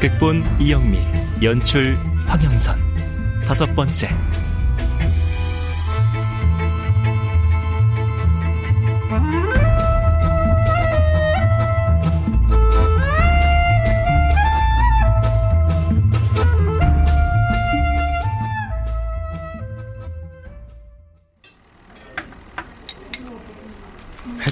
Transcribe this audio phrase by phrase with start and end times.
[0.00, 0.98] 극본 이영미
[1.42, 1.96] 연출
[2.26, 2.78] 황영선
[3.46, 4.08] 다섯 번째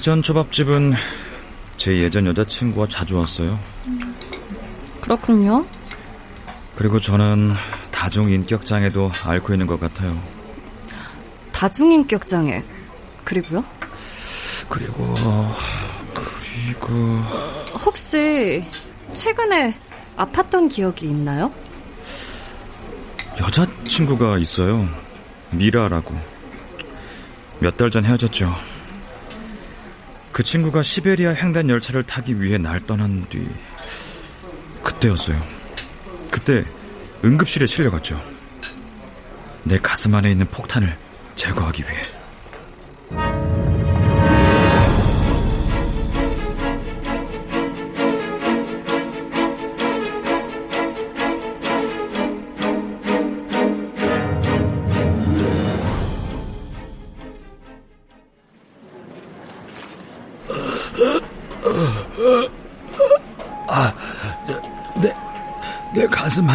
[0.05, 0.93] 회전 초밥집은
[1.77, 3.59] 제 예전 여자친구와 자주 왔어요.
[5.05, 5.65] 그렇군요.
[6.75, 7.53] 그리고 저는
[7.91, 10.19] 다중인격장애도 앓고 있는 것 같아요.
[11.51, 12.63] 다중인격장애.
[13.23, 13.63] 그리고요?
[14.67, 15.15] 그리고,
[16.13, 16.93] 그리고.
[17.85, 18.63] 혹시
[19.13, 19.73] 최근에
[20.17, 21.51] 아팠던 기억이 있나요?
[23.39, 24.89] 여자친구가 있어요.
[25.51, 26.15] 미라라고.
[27.59, 28.53] 몇 달 전 헤어졌죠.
[30.31, 33.47] 그 친구가 시베리아 횡단 열차를 타기 위해 날 떠난 뒤
[34.85, 35.41] 그때였어요.
[36.31, 36.63] 그때
[37.23, 38.21] 응급실에 실려갔죠.
[39.63, 40.95] 내 가슴 안에 있는 폭탄을
[41.35, 42.01] 제거하기 위해.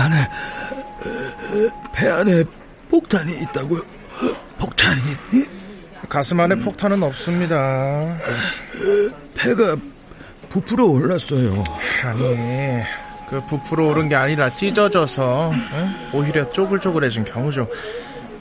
[0.01, 0.29] 안에,
[1.93, 2.45] 배 안에
[2.91, 3.83] 폭탄이 있다고요.
[4.59, 5.01] 폭탄이.
[6.09, 8.17] 가슴 안에 폭탄은 없습니다.
[9.35, 9.77] 배가
[10.49, 11.63] 부풀어 올랐어요.
[12.05, 12.83] 아니,
[13.29, 15.95] 그 부풀어 오른 게 아니라 찢어져서 응?
[16.13, 17.69] 오히려 쪼글쪼글해진 경우죠.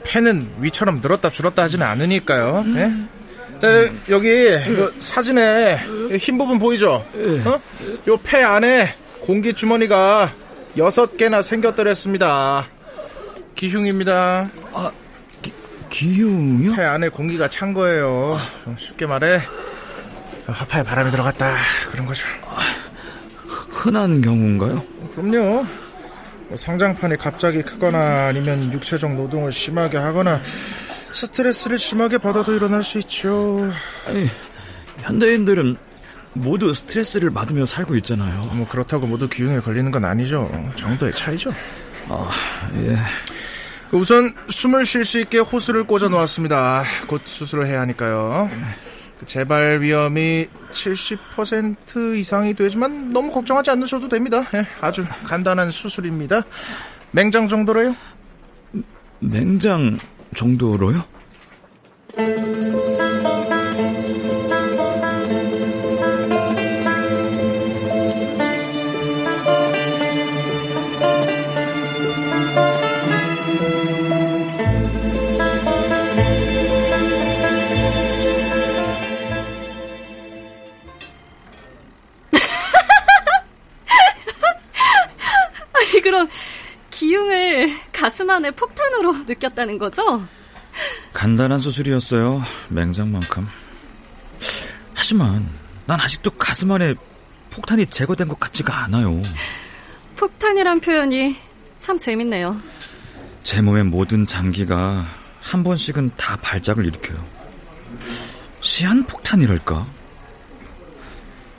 [0.04, 2.64] 폐는 위처럼 늘었다 줄었다 하지는 않으니까요.
[2.76, 2.92] 예?
[3.60, 3.68] 자,
[4.10, 5.80] 여기 그 사진에
[6.20, 7.06] 흰 부분 보이죠?
[7.46, 7.62] 어?
[8.08, 10.32] 요폐 안에 공기 주머니가
[10.78, 12.68] 여섯 개나 생겼더랬습니다.
[13.56, 14.50] 기흉입니다.
[14.74, 14.92] 아,
[15.42, 15.52] 기,
[15.90, 16.76] 기흉이요?
[16.76, 18.40] 폐 안에 공기가 찬 거예요.
[18.78, 19.42] 쉽게 말해
[20.48, 21.54] 화파에 바람이 들어갔다
[21.92, 22.26] 그런 거죠.
[23.70, 24.84] 흔한 경우인가요?
[25.16, 25.66] 그럼요.
[26.48, 30.42] 뭐 성장판이 갑자기 크거나 아니면 육체적 노동을 심하게 하거나
[31.12, 33.72] 스트레스를 심하게 받아도 일어날 수 있죠.
[34.08, 34.30] 아니,
[35.00, 35.78] 현대인들은
[36.34, 38.44] 모두 스트레스를 받으며 살고 있잖아요.
[38.54, 40.50] 뭐 그렇다고 모두 기흉에 걸리는 건 아니죠.
[40.76, 41.52] 정도의 차이죠.
[42.08, 42.30] 아,
[42.76, 42.98] 예.
[43.92, 46.84] 우선 숨을 쉴 수 있게 호스를 꽂아 놓았습니다.
[47.08, 48.50] 곧 수술을 해야 하니까요.
[49.26, 54.46] 재발 위험이 70% 이상이 되지만 너무 걱정하지 않으셔도 됩니다.
[54.54, 56.44] 예, 아주 간단한 수술입니다.
[57.12, 57.96] 맹장 정도로요?
[59.20, 59.98] 맹장
[60.36, 61.04] 정도로요?
[85.74, 86.28] 아니, 그럼
[86.90, 90.28] 기흉을 가슴 안에 폭탄으로 느꼈다는 거죠?
[91.14, 92.44] 간단한 수술이었어요.
[92.70, 93.48] 맹장만큼.
[94.94, 95.48] 하지만
[95.86, 96.96] 난 아직도 가슴 안에
[97.50, 99.22] 폭탄이 제거된 것 같지가 않아요.
[100.18, 101.36] 폭탄이란 표현이
[101.80, 102.58] 참 재밌네요.
[103.44, 105.06] 제 몸의 모든 장기가
[105.42, 107.24] 한 번씩은 다 발작을 일으켜요.
[108.62, 109.88] 시한폭탄이랄까?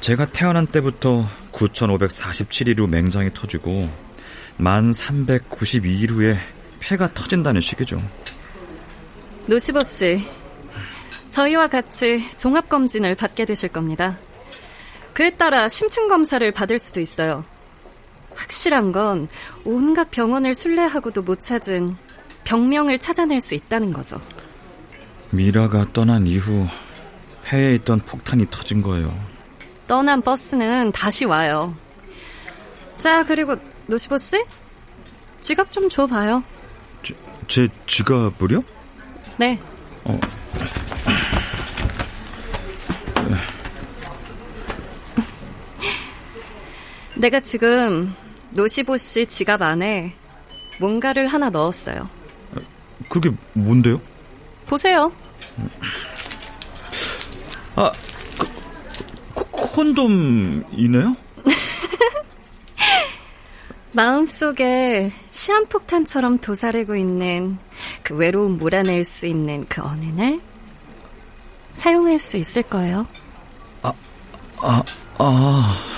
[0.01, 3.91] 제가 태어난 때부터 9,547일 후 맹장이 터지고
[4.59, 6.37] 1,392일 후에
[6.81, 8.03] 폐가 터진다는 식이죠.
[9.47, 10.25] 노시보 씨,
[11.31, 14.19] 저희와 같이 종합검진을 받게 되실 겁니다.
[15.13, 17.45] 그에 따라 심층 검사를 받을 수도 있어요.
[18.35, 19.29] 확실한 건
[19.65, 21.97] 온갖 병원을 순례하고도 못 찾은
[22.45, 24.21] 병명을 찾아낼 수 있다는 거죠.
[25.31, 26.67] 미라가 떠난 이후
[27.45, 29.13] 폐에 있던 폭탄이 터진 거예요.
[29.87, 31.75] 떠난 버스는 다시 와요.
[32.97, 33.57] 자, 그리고
[33.87, 34.45] 노시보 씨?
[35.41, 36.43] 지갑 좀 줘봐요.
[37.03, 37.15] 제,
[37.49, 38.63] 제 지갑을요?
[39.39, 39.59] 네.
[40.05, 40.21] 어.
[47.21, 48.15] 내가 지금
[48.53, 50.15] 노시보 씨 지갑 안에
[50.79, 52.09] 뭔가를 하나 넣었어요.
[53.11, 54.01] 그게 뭔데요?
[54.67, 55.13] 보세요.
[57.77, 57.93] 아,
[58.39, 58.49] 그,
[59.35, 61.15] 그, 콘돔이네요?
[63.93, 67.59] 마음속에 시한폭탄처럼 도사리고 있는
[68.03, 70.41] 그 외로움 몰아낼 수 있는 그 어느 날
[71.75, 73.07] 사용할 수 있을 거예요.
[73.83, 73.93] 아,
[74.63, 74.83] 아,
[75.19, 75.90] 아.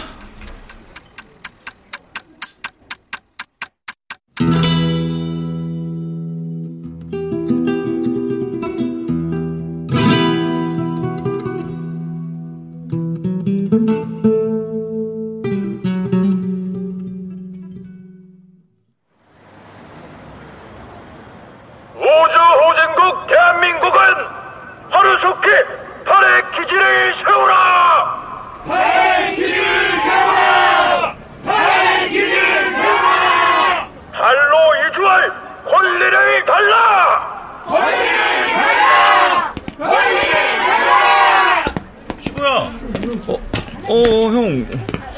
[43.93, 44.67] 어, 형,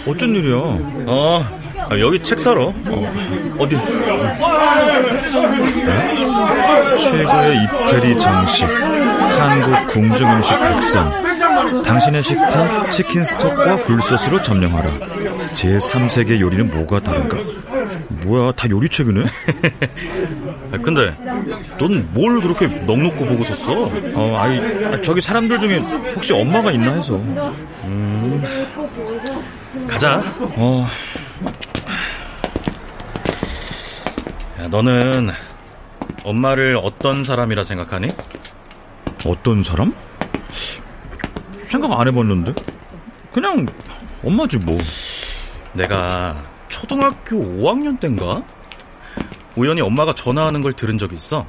[0.05, 0.57] 어쩐 일이야?
[1.07, 1.45] 어,
[2.01, 2.73] 여기 책 사러.
[2.87, 3.15] 어,
[3.59, 3.77] 어디?
[5.87, 6.97] 네?
[6.97, 11.83] 최고의 이태리 정식, 한국 궁중음식 백선.
[11.85, 14.91] 당신의 식탁 치킨 스톡과 굴소스로 점령하라.
[15.53, 17.39] 제 3세계 요리는 뭐가 다른가?
[18.25, 19.25] 뭐야, 다 요리책이네?
[20.83, 21.15] 근데,
[21.79, 23.91] 넌 뭘 그렇게 넉넉고 보고 썼어?
[24.15, 24.61] 어, 아이,
[25.03, 25.79] 저기 사람들 중에
[26.15, 27.15] 혹시 엄마가 있나 해서.
[27.17, 28.04] 음,
[29.89, 30.23] 가자.
[30.57, 30.87] 어.
[34.61, 35.31] 야, 너는
[36.25, 38.09] 엄마를 어떤 사람이라 생각하니?
[39.27, 39.95] 어떤 사람?
[41.69, 42.55] 생각 안 해봤는데.
[43.33, 43.67] 그냥
[44.23, 44.79] 엄마지 뭐.
[45.73, 48.43] 내가 초등학교 5학년 땐가?
[49.57, 51.47] 우연히 엄마가 전화하는 걸 들은 적이 있어.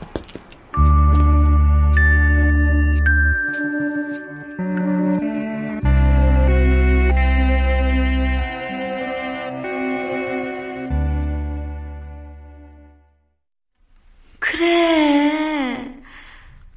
[14.55, 15.95] 그래.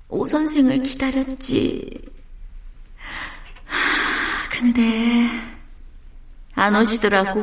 [0.08, 2.02] 오 선생을 기다렸지.
[4.50, 4.82] 근데
[6.54, 7.40] 안 오시더라고.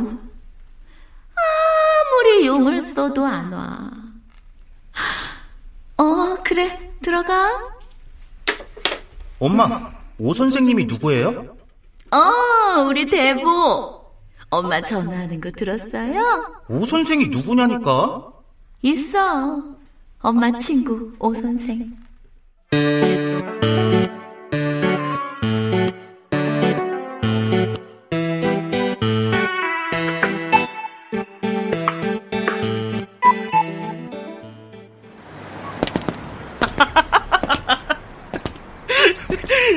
[1.37, 3.91] 아무리 용을 써도 안 와.
[5.97, 6.91] 어, 그래.
[7.01, 7.49] 들어가.
[9.39, 11.55] 엄마, 오 선생님이 누구예요?
[12.11, 14.03] 어, 우리 대보.
[14.49, 16.63] 엄마 전화하는 거 들었어요?
[16.67, 18.33] 오 선생이 누구냐니까?
[18.81, 19.74] 있어.
[20.25, 21.93] 엄마 친구 오 선생.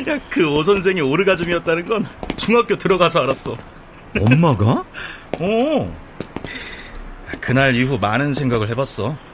[0.08, 2.06] 야, 그오 선생이 오르가즘이었다는 건
[2.38, 3.54] 중학교 들어가서 알았어.
[4.18, 4.82] 엄마가?
[5.40, 5.96] 어.
[7.38, 9.27] 그날 이후 많은 생각을 해봤어.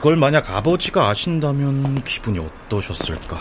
[0.00, 3.38] 이걸 만약 아버지가 아신다면 기분이 어떠셨을까?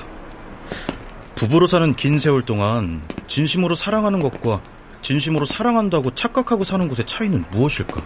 [1.33, 4.61] 부부로 사는 긴 세월 동안 진심으로 사랑하는 것과
[5.01, 8.03] 진심으로 사랑한다고 착각하고 사는 것의 차이는 무엇일까?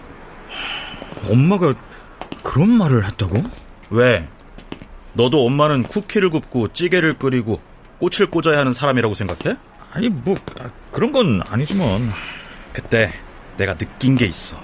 [1.28, 1.74] 엄마가
[2.44, 3.42] 그런 말을 했다고?
[3.90, 4.28] 왜?
[5.14, 7.60] 너도 엄마는 쿠키를 굽고 찌개를 끓이고
[7.98, 9.56] 꽃을 꽂아야 하는 사람이라고 생각해?
[9.92, 12.12] 아니 뭐 아, 그런 건 아니지만
[12.72, 13.10] 그때
[13.56, 14.56] 내가 느낀 게 있어.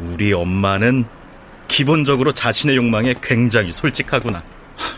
[0.00, 1.06] 우리 엄마는
[1.68, 4.42] 기본적으로 자신의 욕망에 굉장히 솔직하구나.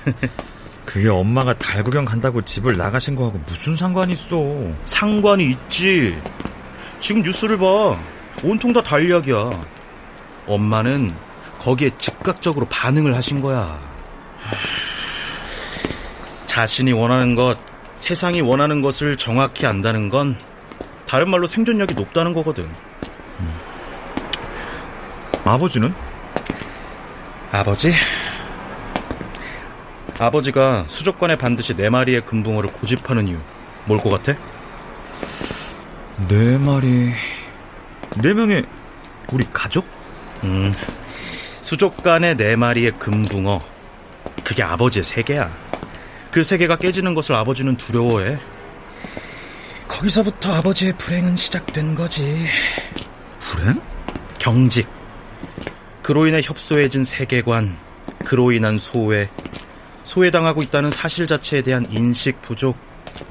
[0.87, 4.37] 그게 엄마가 달 구경 간다고 집을 나가신 거하고 무슨 상관이 있어?
[4.83, 6.17] 상관이 있지.
[7.01, 7.99] 지금 뉴스를 봐.
[8.43, 9.51] 온통 다 달 이야기야.
[10.47, 11.15] 엄마는
[11.59, 13.79] 거기에 즉각적으로 반응을 하신 거야.
[16.47, 17.59] 자신이 원하는 것,
[17.99, 20.37] 세상이 원하는 것을 정확히 안다는 건
[21.07, 22.69] 다른 말로 생존력이 높다는 거거든.
[25.45, 25.95] 아버지는?
[27.53, 27.93] 아버지?
[30.19, 33.39] 아버지가 수족관에 반드시 네 마리의 금붕어를 고집하는 이유
[33.87, 34.39] 뭘 것 같아?
[36.29, 37.13] 네 마리
[38.23, 38.65] 네 명의
[39.33, 39.87] 우리 가족?
[40.45, 40.73] 음,
[41.63, 43.61] 수족관에 네 마리의 금붕어
[44.45, 45.51] 그게 아버지의 세계야
[46.31, 48.39] 그 세계가 깨지는 것을 아버지는 두려워해
[49.89, 52.47] 거기서부터 아버지의 불행은 시작된 거지
[53.39, 53.81] 불행?
[54.39, 54.89] 경직
[56.03, 57.77] 그로 인해 협소해진 세계관
[58.25, 59.29] 그로 인한 소외
[60.05, 62.77] 소외당하고 있다는 사실 자체에 대한 인식 부족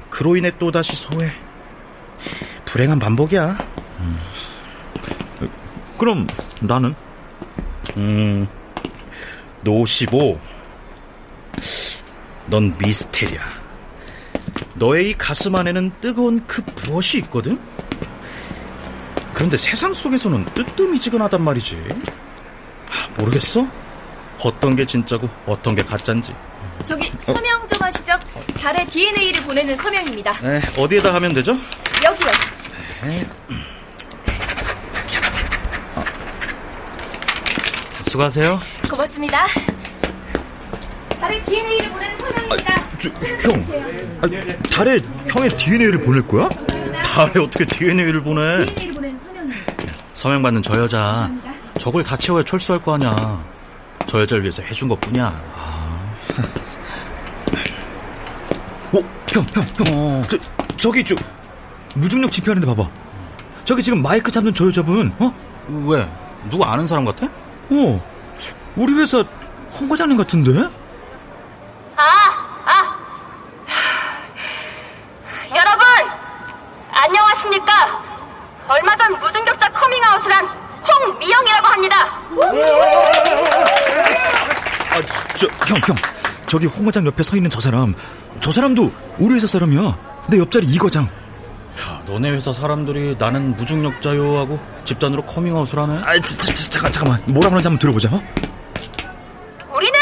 [0.08, 1.30] 그로 인해 또다시 소외
[2.64, 3.58] 불행한 반복이야
[4.00, 4.18] 음.
[6.00, 6.26] 그럼
[6.62, 6.94] 나는?
[7.98, 8.48] 음,
[9.62, 10.38] 노15.
[12.46, 13.42] 넌 미스테리아.
[14.76, 17.60] 너의 이 가슴 안에는 뜨거운 그 무엇이 있거든?
[19.34, 21.76] 그런데 세상 속에서는 뜨뜻미지근하단 말이지.
[23.20, 23.66] 모르겠어?
[24.42, 26.34] 어떤 게 진짜고 어떤 게 가짜인지.
[26.84, 28.18] 저기 서명 좀 하시죠.
[28.58, 30.32] 달에 DNA를 보내는 서명입니다.
[30.40, 31.52] 네, 어디에다 하면 되죠?
[32.02, 32.28] 여기요.
[33.02, 33.26] 네.
[38.08, 38.58] 수고하세요.
[38.88, 39.46] 고맙습니다.
[41.20, 42.88] 달에 DNA를 보내는 서명입니다.
[42.98, 43.08] 저,
[43.42, 43.64] 형,
[44.22, 44.98] 아, 달에
[45.28, 46.48] 형의 DNA를 보낼 거야?
[47.02, 48.64] 달에 어떻게 DNA를 보내?
[48.64, 49.60] DNA를 보내는 서명입니다.
[50.14, 51.30] 서명 받는 저 여자
[51.80, 53.42] 저걸 다 채워야 철수할 거 아니야.
[54.06, 55.28] 저 여자를 위해서 해준 것 뿐이야.
[58.92, 58.98] 어,
[59.32, 60.22] 형, 형, 형.
[60.28, 60.36] 저,
[60.76, 61.14] 저기, 저,
[61.94, 62.86] 무중력 집회하는데 봐봐.
[63.64, 65.32] 저기 지금 마이크 잡는 저 여자분, 어?
[65.86, 66.06] 왜?
[66.50, 67.26] 누구 아는 사람 같아?
[67.70, 68.06] 어,
[68.76, 69.24] 우리 회사
[69.72, 70.68] 홍 과장님 같은데?
[71.96, 72.02] 아,
[72.66, 72.98] 아.
[75.48, 75.86] 여러분,
[76.92, 78.02] 안녕하십니까?
[78.68, 80.60] 얼마 전 무중력자 커밍아웃을 한
[80.90, 82.20] 홍미영이라고 합니다.
[84.90, 85.00] 아,
[85.36, 85.96] 저, 형, 형.
[86.46, 87.94] 저기 홍 과장 옆에 서 있는 저 사람.
[88.40, 90.26] 저 사람도 우리 회사 사람이야.
[90.28, 91.04] 내 옆자리 이 과장.
[91.04, 96.00] 야, 너네 회사 사람들이 나는 무중력자요 하고 집단으로 커밍아웃을 하네?
[96.04, 97.22] 아, 자, 자, 자, 잠깐, 잠깐만.
[97.26, 98.08] 뭐라고 하는지 한번 들어보자.
[98.12, 98.20] 어?
[99.72, 99.98] 우리는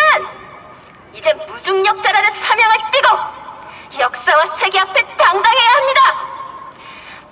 [1.12, 6.00] 이제 무중력자라는 사명을 띠고 역사와 세계 앞에 당당해야 합니다.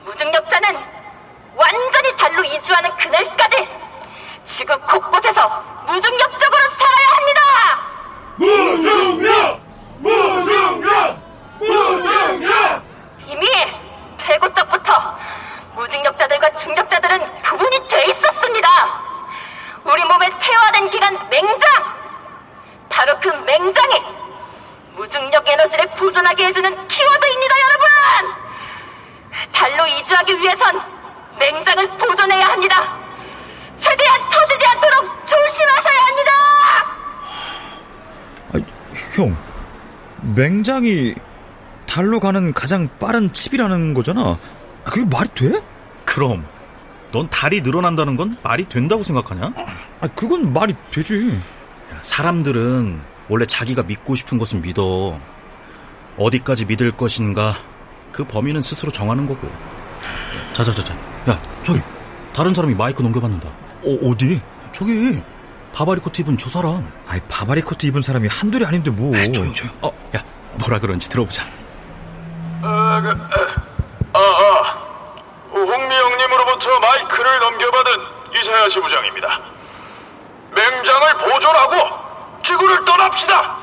[0.05, 0.76] 무중력자는
[1.57, 3.66] 완전히 달로 이주하는 그날까지
[4.45, 5.40] 지구 곳곳에서
[5.87, 6.46] 합니다.
[8.37, 9.61] 무중력!
[9.99, 11.19] 무중력!
[11.59, 12.83] 무중력!
[13.26, 13.47] 이미
[14.19, 15.16] 태고적부터
[15.75, 18.69] 무중력자들과 중력자들은 구분이 돼 있었습니다.
[19.85, 21.97] 우리 몸에 태화된 기간 맹장!
[22.88, 24.02] 바로 그 맹장이
[24.97, 28.35] 무중력 에너지를 보존하게 해주는 키워드입니다, 여러분!
[29.52, 30.81] 달로 이주하기 위해선
[31.38, 32.99] 맹장을 보존해야 합니다.
[33.76, 36.33] 최대한 터지지 않도록 조심하셔야 합니다!
[38.55, 38.59] 아,
[39.16, 39.37] 형.
[40.35, 41.14] 맹장이
[41.87, 44.38] 달로 가는 가장 빠른 칩이라는 거잖아.
[44.85, 45.61] 아, 그게 말이 돼?
[46.04, 46.44] 그럼
[47.12, 49.52] 넌 달이 늘어난다는 건 말이 된다고 생각하냐?
[50.00, 51.40] 아, 그건 말이 되지.
[51.92, 55.18] 야, 사람들은 원래 자기가 믿고 싶은 것은 믿어.
[56.18, 57.56] 어디까지 믿을 것인가
[58.12, 59.49] 그 범위는 스스로 정하는 거고.
[60.52, 60.94] 자자자자.
[61.28, 61.80] 야 저기
[62.32, 63.49] 다른 사람이 마이크 넘겨받는다.
[63.49, 64.40] 어, 어디?
[64.73, 65.23] 저기
[65.76, 66.90] 바바리 코트 입은 저 사람.
[67.06, 69.14] 아이, 바바리 코트 입은 사람이 한둘이 아닌데 뭐.
[69.14, 69.71] 아, 조용 조용.
[69.83, 71.45] 어, 야 뭐라 그런지 들어보자.
[72.62, 73.11] 아, 그,
[74.14, 74.87] 아, 아.
[75.52, 77.92] 홍미영님으로부터 마이크를 넘겨받은
[78.40, 79.42] 이사야 시 부장입니다.
[80.54, 83.56] 맹장을 보존하고 지구를 떠납시다.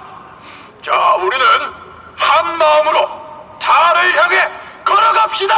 [0.84, 1.46] 자, 우리는
[2.16, 3.10] 한 마음으로
[3.60, 4.52] 달을 향해
[4.86, 5.56] 걸어갑시다.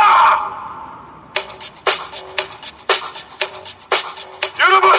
[4.61, 4.91] 여러분,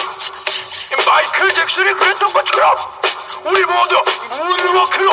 [1.07, 2.75] 마이클 잭슨이 그랬던 것처럼
[3.45, 3.95] 우리 모두
[4.61, 5.11] 문워크로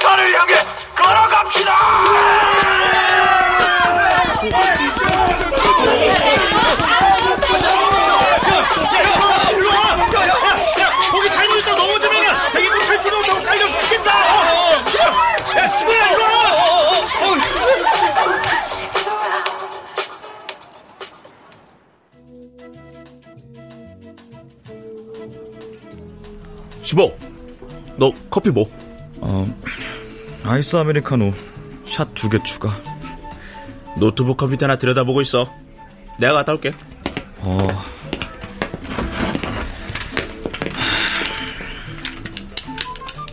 [0.00, 0.54] 달을 향해
[0.96, 1.72] 걸어갑시다.
[28.06, 28.70] 너 커피 뭐?
[29.20, 29.46] 어,
[30.44, 31.32] 아이스 아메리카노
[31.86, 32.70] 샷 두 개 추가.
[33.98, 35.50] 노트북 컴퓨터 하나 들여다보고 있어.
[36.20, 36.70] 내가 갔다 올게.
[37.38, 37.66] 어.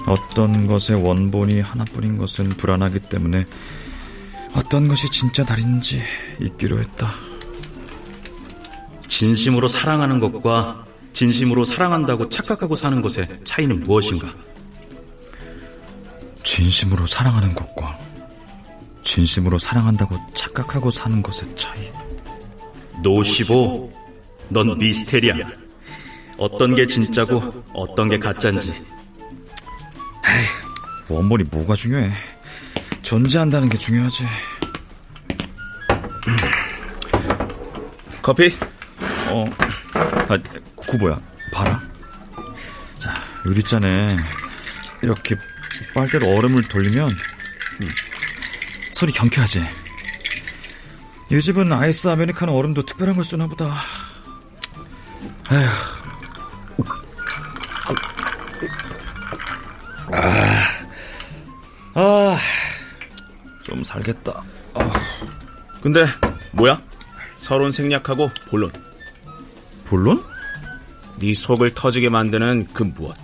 [0.05, 3.45] 어떤 것의 원본이 하나뿐인 것은 불안하기 때문에
[4.55, 6.01] 어떤 것이 진짜 달인지
[6.41, 7.11] 잊기로 했다.
[9.07, 14.33] 진심으로 사랑하는 것과 진심으로 사랑한다고 착각하고 사는 것의 차이는 무엇인가?
[16.53, 17.97] 진심으로 사랑하는 것과
[19.03, 21.91] 진심으로 사랑한다고 착각하고 사는 것의 차이.
[23.01, 23.91] 노시보,
[24.49, 25.33] 넌 미스테리야.
[26.37, 27.41] 어떤 게 진짜고
[27.73, 28.85] 어떤 게 가짜인지.
[31.09, 32.11] 원본이 뭐가 중요해?
[33.01, 34.23] 존재한다는 게 중요하지.
[38.21, 38.55] 커피?
[39.29, 39.43] 어,
[39.95, 40.37] 아,
[40.75, 41.19] 구보야,
[41.51, 41.81] 봐라.
[42.99, 43.11] 자,
[43.43, 44.17] 유리잔에
[45.01, 45.35] 이렇게
[45.93, 47.87] 빨대로 얼음을 돌리면 음,
[48.91, 49.63] 소리 경쾌하지.
[51.31, 53.65] 이 집은 아이스 아메리카노 얼음도 특별한 걸 쓰나 보다.
[60.11, 60.63] 아,
[61.95, 62.37] 아,
[63.63, 64.43] 좀 살겠다.
[64.75, 64.91] 아.
[65.81, 66.05] 근데
[66.51, 66.81] 뭐야?
[67.37, 68.71] 서론 생략하고 본론.
[69.85, 70.23] 본론?
[71.19, 73.15] 네 속을 터지게 만드는 그 무엇?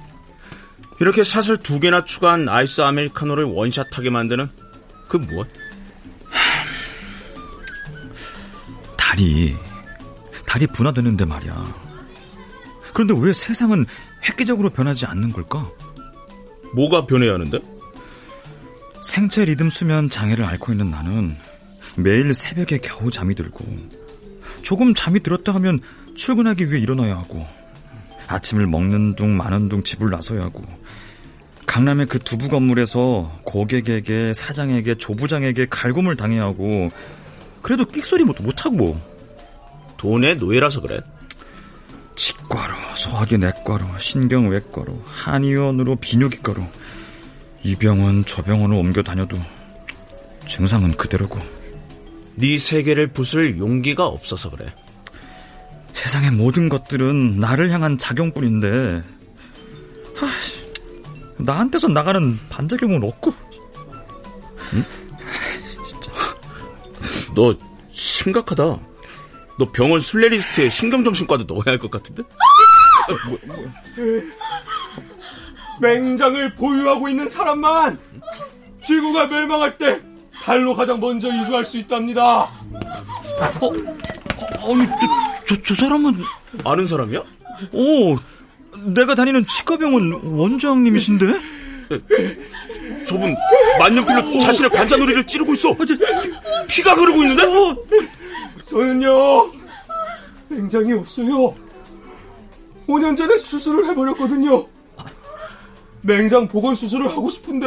[1.00, 4.50] 이렇게 샷을 두 개나 추가한 아이스 아메리카노를 원샷하게 만드는
[5.08, 5.48] 그 무엇?
[8.98, 9.56] 달이
[10.46, 11.90] 달이 분화되는데 말이야.
[12.94, 13.86] 그런데 왜 세상은
[14.28, 15.70] 획기적으로 변하지 않는 걸까?
[16.74, 17.60] 뭐가 변해야 하는데?
[19.02, 21.38] 생체 리듬 수면 장애를 앓고 있는 나는
[21.96, 23.66] 매일 새벽에 겨우 잠이 들고
[24.62, 25.80] 조금 잠이 들었다 하면
[26.16, 27.48] 출근하기 위해 일어나야 하고
[28.30, 30.64] 아침을 먹는 둥 마는 둥 집을 나서야 하고
[31.66, 36.90] 강남의 그 두부 건물에서 고객에게 사장에게 조부장에게 갈굼을 당해야 하고
[37.62, 39.00] 그래도 끽소리 못, 못하고.
[39.98, 41.02] 돈의 노예라서 그래?
[42.16, 46.66] 치과로 소화기 내과로 신경외과로 한의원으로 비뇨기과로
[47.64, 49.38] 이 병원 저 병원을 옮겨 다녀도
[50.48, 51.40] 증상은 그대로고.
[52.36, 54.74] 네 세계를 부술 용기가 없어서 그래
[55.94, 59.04] 세상의 모든 것들은 나를 향한 작용뿐인데
[60.16, 60.28] 하,
[61.38, 63.34] 나한테서 나가는 반작용은 없고
[64.74, 64.86] 응?
[65.86, 66.12] 진짜
[67.36, 67.54] 너
[67.92, 68.64] 심각하다
[69.58, 72.24] 너 병원 순례 리스트에 신경정신과도 넣어야 할 것 같은데?
[73.28, 73.66] 뭐, 뭐.
[75.82, 78.00] 맹장을 보유하고 있는 사람만
[78.86, 80.00] 지구가 멸망할 때
[80.44, 82.44] 달로 가장 먼저 이주할 수 있답니다.
[82.44, 82.50] 어,
[83.62, 86.14] 어, 아니, 저, 저, 저 사람은
[86.64, 87.24] 아는 사람이야?
[87.74, 88.16] 오,
[88.94, 91.26] 내가 다니는 치과병원 원장님이신데?
[93.04, 93.36] 저분
[93.80, 95.76] 만년필로 자신의 관자놀이를 찌르고 있어.
[96.70, 97.44] 피가 흐르고 있는데?
[98.70, 99.52] 저는요
[100.50, 101.56] 맹장이 없어요.
[102.88, 104.68] 5년 전에 수술을 해버렸거든요.
[106.02, 107.66] 맹장 복원 수술을 하고 싶은데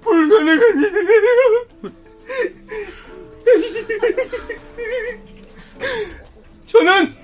[0.00, 1.66] 불가능한 일이에요.
[6.66, 7.14] 저는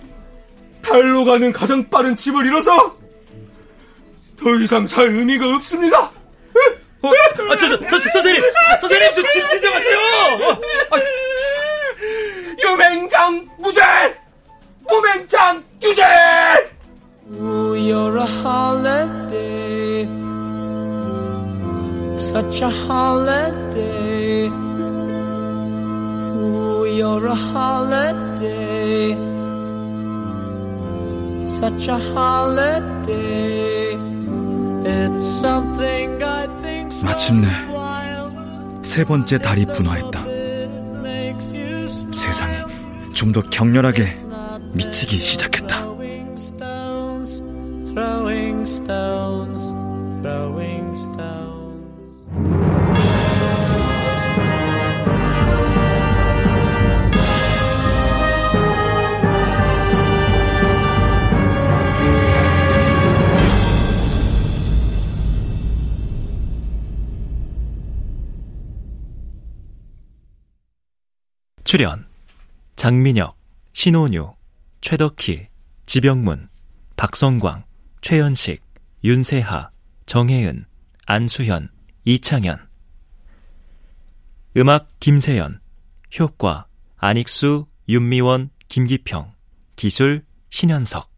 [0.83, 2.97] 달로 가는 가장 빠른 집을 잃어서
[4.37, 6.11] 더 이상 살 의미가 없습니다.
[7.05, 7.11] 어,
[7.51, 8.43] 아, 저, 저, 저, 선생님!
[8.81, 9.99] 선생님, 저, 진, 진정하세요!
[9.99, 10.53] 어,
[10.91, 10.97] 아.
[12.63, 13.83] 유맹장 무죄!
[14.89, 16.03] 무맹장 규제!
[17.33, 20.05] Ooh, you're a holiday.
[22.17, 24.51] Such a holiday.
[26.95, 29.17] Ooh, you're a holiday.
[31.45, 33.95] Such a holiday.
[34.87, 37.49] It's something I think 마침내
[38.83, 40.25] 세 번째 달이 분화했다.
[42.13, 42.55] 세상이
[43.15, 44.05] 좀 더 격렬하게
[44.73, 45.85] 미치기 시작했다.
[71.75, 72.07] 출연
[72.77, 73.37] 장민혁,
[73.73, 74.33] 신원유,
[74.81, 75.49] 최덕희,
[75.87, 76.49] 지병문,
[76.95, 77.65] 박성광,
[78.01, 78.63] 최연식,
[79.03, 79.71] 윤세하,
[80.07, 80.67] 정혜은,
[81.07, 81.71] 안수현,
[82.05, 82.65] 이창현.
[84.57, 85.61] 음악 김세연
[86.21, 89.33] 효과 안익수, 윤미원, 김기평.
[89.75, 91.11] 기술 신현석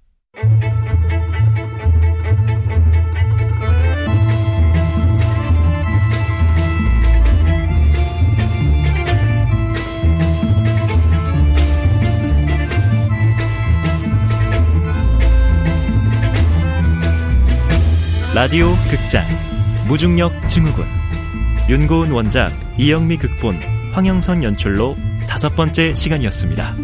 [18.36, 19.26] 라디오 극장
[19.88, 20.84] 무중력 증후군
[21.70, 23.58] 윤고은 원작 이영미 극본
[23.92, 24.94] 황영선 연출로
[25.26, 26.76] 다섯 번째 시간이었습니다.